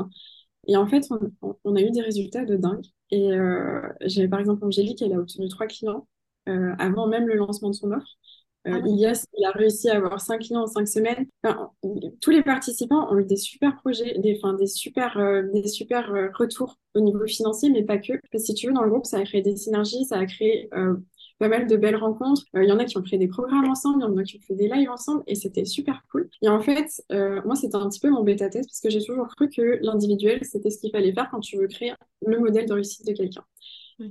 [0.68, 1.08] Et en fait,
[1.64, 2.86] on, a eu des résultats de dingue.
[3.10, 6.08] Et euh, j'avais par exemple Angélique, elle a obtenu trois clients
[6.80, 8.08] avant même le lancement de son offre.
[8.64, 11.26] Ah Ilias, il a réussi à avoir cinq clients en cinq semaines.
[12.22, 16.78] tous les participants ont eu des super projets, des, enfin, des super, des super retours
[16.96, 18.14] au niveau financier, mais pas que.
[18.14, 20.26] Parce que si tu veux, dans le groupe, ça a créé des synergies, ça a
[20.26, 20.70] créé
[21.40, 22.44] pas mal de belles rencontres.
[22.56, 24.24] Euh, il y en a qui ont créé des programmes ensemble, il y en a
[24.24, 26.30] qui ont fait des lives ensemble et c'était super cool.
[26.42, 29.28] Et en fait, euh, moi, c'était un petit peu mon bêta-test parce que j'ai toujours
[29.36, 31.94] cru que l'individuel, c'était ce qu'il fallait faire quand tu veux créer
[32.26, 33.44] le modèle de réussite de quelqu'un.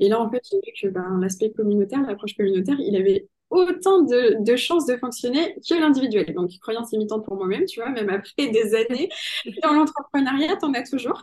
[0.00, 4.02] Et là, en fait, j'ai vu que ben, l'aspect communautaire, l'approche communautaire, il avait autant
[4.02, 6.34] de, de chances de fonctionner que l'individuel.
[6.34, 9.08] Donc, croyance limitante pour moi-même, tu vois, même après des années
[9.62, 11.22] dans l'entrepreneuriat, t'en as toujours.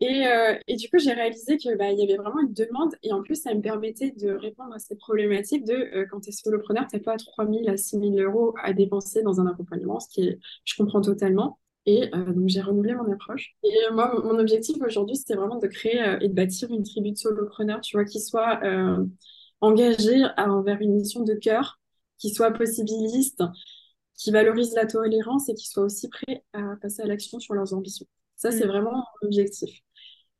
[0.00, 3.12] Et, euh, et du coup, j'ai réalisé que bah, y avait vraiment une demande et
[3.12, 6.32] en plus, ça me permettait de répondre à ces problématiques de euh, quand tu es
[6.32, 9.98] solopreneur, tu n'as pas 3 000 à 6 000 euros à dépenser dans un accompagnement,
[9.98, 11.58] ce qui est, je comprends totalement.
[11.86, 13.54] Et euh, donc, j'ai renouvelé mon approche.
[13.62, 17.16] Et moi, mon objectif aujourd'hui, c'était vraiment de créer et de bâtir une tribu de
[17.16, 18.60] solopreneurs, tu vois, qui soit
[19.60, 21.80] engagée envers une mission de cœur,
[22.18, 23.42] qui soit possibiliste,
[24.14, 27.72] qui valorise la tolérance et qui soit aussi prêt à passer à l'action sur leurs
[27.72, 28.06] ambitions.
[28.34, 28.68] Ça, c'est mm.
[28.68, 29.82] vraiment mon objectif.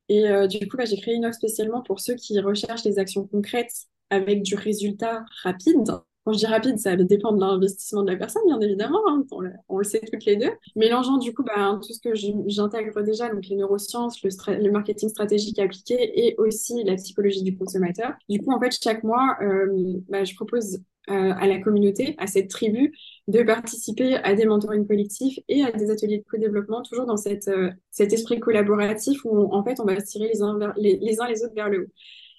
[0.08, 2.98] Et euh, du coup, bah, j'ai créé une offre spécialement pour ceux qui recherchent des
[2.98, 5.84] actions concrètes avec du résultat rapide.
[6.24, 9.24] Quand je dis rapide, ça dépend de l'investissement de la personne, bien évidemment, hein,
[9.68, 10.50] on, le, sait toutes les deux.
[10.74, 12.14] Mélangeant du coup bah, tout ce que
[12.48, 18.14] j'intègre déjà, donc les neurosciences, le, marketing stratégique appliqué et aussi la psychologie du consommateur.
[18.28, 22.26] Du coup, en fait, chaque mois, euh, bah, je propose euh, à la communauté, à
[22.26, 22.92] cette tribu,
[23.28, 27.46] de participer à des mentorings collectifs et à des ateliers de co-développement, toujours dans cette,
[27.46, 31.20] euh, cet esprit collaboratif où en fait on va se tirer les uns, les, les,
[31.20, 31.92] uns les autres vers le haut.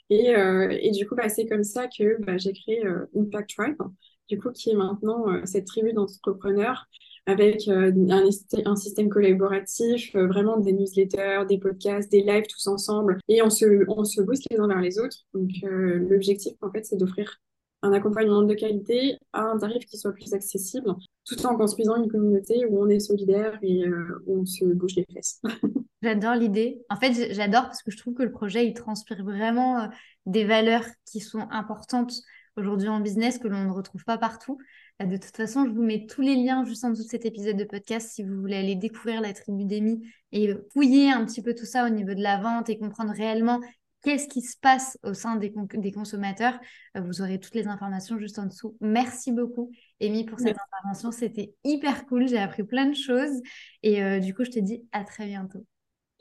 [0.09, 2.83] Et, euh, et du coup, bah, c'est comme ça que bah, j'ai créé
[3.15, 3.81] Impact Tribe,
[4.27, 6.87] du coup, qui est maintenant cette tribu d'entrepreneurs
[7.25, 13.41] avec un, un, système collaboratif, vraiment des newsletters, des podcasts, des lives tous ensemble, et
[13.41, 15.17] on se, on se booste les uns vers les autres.
[15.33, 17.39] Donc, l'objectif, en fait, c'est d'offrir
[17.87, 20.93] un accompagnement de qualité à un tarif qui soit plus accessible,
[21.25, 24.95] tout en construisant une communauté où on est solidaire et euh, où on se bouge
[24.95, 25.41] les fesses.
[26.03, 26.79] J'adore l'idée.
[26.89, 29.87] En fait, j'adore parce que je trouve que le projet, il transpire vraiment euh,
[30.27, 32.13] des valeurs qui sont importantes
[32.55, 34.59] aujourd'hui en business que l'on ne retrouve pas partout.
[35.01, 37.25] Euh, de toute façon, je vous mets tous les liens juste en dessous de cet
[37.25, 41.41] épisode de podcast si vous voulez aller découvrir la tribu d'Emi et fouiller un petit
[41.41, 43.59] peu tout ça au niveau de la vente et comprendre réellement
[44.07, 46.57] qu'est-ce qui se passe au sein des, des, consommateurs.
[46.95, 48.77] Euh, vous aurez toutes les informations juste en dessous.
[48.79, 49.69] Merci beaucoup,
[50.01, 51.11] Amy, pour cette intervention.
[51.11, 52.25] C'était hyper cool.
[52.25, 53.41] J'ai appris plein de choses.
[53.83, 55.65] Et euh, du coup, je te dis à très bientôt.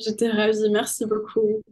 [0.01, 0.69] J'étais ravie.
[0.73, 1.63] Merci beaucoup.